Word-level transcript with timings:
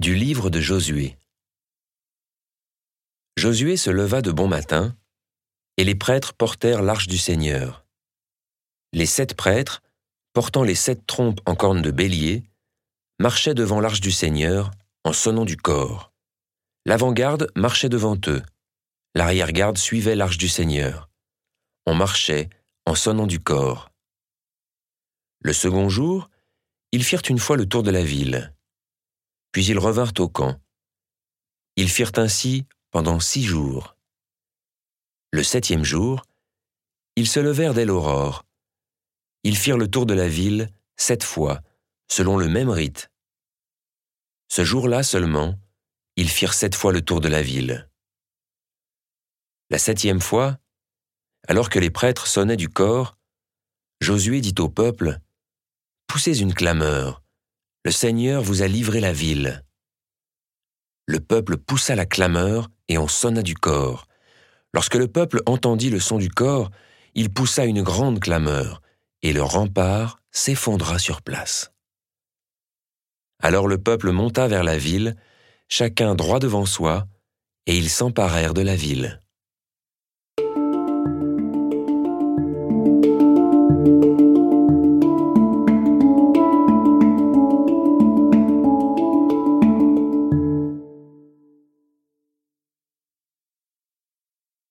de 0.00 0.60
Josué. 0.60 1.18
Josué 3.36 3.76
se 3.76 3.90
leva 3.90 4.22
de 4.22 4.32
bon 4.32 4.48
matin, 4.48 4.96
et 5.76 5.84
les 5.84 5.94
prêtres 5.94 6.32
portèrent 6.32 6.82
l'arche 6.82 7.06
du 7.06 7.18
Seigneur. 7.18 7.84
Les 8.94 9.04
sept 9.04 9.34
prêtres, 9.34 9.82
portant 10.32 10.62
les 10.62 10.74
sept 10.74 11.06
trompes 11.06 11.40
en 11.44 11.54
cornes 11.54 11.82
de 11.82 11.90
bélier, 11.90 12.44
marchaient 13.18 13.52
devant 13.52 13.78
l'arche 13.78 14.00
du 14.00 14.10
Seigneur 14.10 14.70
en 15.04 15.12
sonnant 15.12 15.44
du 15.44 15.58
corps. 15.58 16.12
L'avant-garde 16.86 17.50
marchait 17.54 17.90
devant 17.90 18.16
eux, 18.26 18.42
l'arrière-garde 19.14 19.76
suivait 19.76 20.16
l'arche 20.16 20.38
du 20.38 20.48
Seigneur. 20.48 21.10
On 21.84 21.94
marchait 21.94 22.48
en 22.86 22.94
sonnant 22.94 23.26
du 23.26 23.38
corps. 23.38 23.90
Le 25.42 25.52
second 25.52 25.90
jour, 25.90 26.30
ils 26.90 27.04
firent 27.04 27.22
une 27.28 27.38
fois 27.38 27.58
le 27.58 27.66
tour 27.66 27.82
de 27.82 27.90
la 27.90 28.02
ville. 28.02 28.54
Puis 29.52 29.66
ils 29.66 29.78
revinrent 29.78 30.12
au 30.18 30.28
camp. 30.28 30.60
Ils 31.76 31.88
firent 31.88 32.12
ainsi 32.16 32.66
pendant 32.90 33.20
six 33.20 33.42
jours. 33.42 33.96
Le 35.32 35.42
septième 35.42 35.84
jour, 35.84 36.22
ils 37.16 37.28
se 37.28 37.40
levèrent 37.40 37.74
dès 37.74 37.84
l'aurore. 37.84 38.44
Ils 39.44 39.56
firent 39.56 39.78
le 39.78 39.88
tour 39.88 40.06
de 40.06 40.14
la 40.14 40.28
ville 40.28 40.68
sept 40.96 41.24
fois, 41.24 41.60
selon 42.08 42.36
le 42.36 42.48
même 42.48 42.68
rite. 42.68 43.10
Ce 44.48 44.64
jour-là 44.64 45.02
seulement, 45.02 45.58
ils 46.16 46.28
firent 46.28 46.54
sept 46.54 46.74
fois 46.74 46.92
le 46.92 47.00
tour 47.00 47.20
de 47.20 47.28
la 47.28 47.40
ville. 47.40 47.88
La 49.70 49.78
septième 49.78 50.20
fois, 50.20 50.58
alors 51.46 51.70
que 51.70 51.78
les 51.78 51.90
prêtres 51.90 52.26
sonnaient 52.26 52.56
du 52.56 52.68
corps, 52.68 53.16
Josué 54.00 54.40
dit 54.40 54.54
au 54.58 54.68
peuple, 54.68 55.18
Poussez 56.06 56.40
une 56.40 56.54
clameur, 56.54 57.19
le 57.84 57.90
Seigneur 57.90 58.42
vous 58.42 58.62
a 58.62 58.68
livré 58.68 59.00
la 59.00 59.12
ville. 59.12 59.64
Le 61.06 61.18
peuple 61.18 61.56
poussa 61.56 61.94
la 61.94 62.04
clameur 62.04 62.68
et 62.88 62.98
on 62.98 63.08
sonna 63.08 63.42
du 63.42 63.54
corps. 63.54 64.06
Lorsque 64.74 64.96
le 64.96 65.08
peuple 65.08 65.40
entendit 65.46 65.88
le 65.88 65.98
son 65.98 66.18
du 66.18 66.28
corps, 66.28 66.70
il 67.14 67.32
poussa 67.32 67.64
une 67.64 67.82
grande 67.82 68.20
clameur, 68.20 68.82
et 69.22 69.32
le 69.32 69.42
rempart 69.42 70.18
s'effondra 70.30 70.98
sur 70.98 71.22
place. 71.22 71.72
Alors 73.42 73.66
le 73.66 73.78
peuple 73.78 74.12
monta 74.12 74.46
vers 74.46 74.62
la 74.62 74.76
ville, 74.76 75.16
chacun 75.68 76.14
droit 76.14 76.38
devant 76.38 76.66
soi, 76.66 77.08
et 77.66 77.76
ils 77.76 77.90
s'emparèrent 77.90 78.54
de 78.54 78.62
la 78.62 78.76
ville. 78.76 79.22